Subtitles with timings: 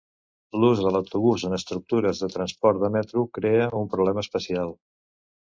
[0.61, 4.75] L'ús de l'autobús en estructures de transport de metro crea un problema especial.